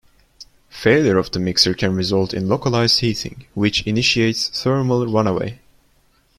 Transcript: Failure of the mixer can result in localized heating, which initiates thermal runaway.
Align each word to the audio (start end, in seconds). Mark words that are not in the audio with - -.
Failure 0.71 1.19
of 1.19 1.29
the 1.29 1.37
mixer 1.39 1.75
can 1.75 1.95
result 1.95 2.33
in 2.33 2.47
localized 2.49 3.01
heating, 3.01 3.45
which 3.53 3.85
initiates 3.85 4.47
thermal 4.49 5.05
runaway. 5.05 5.59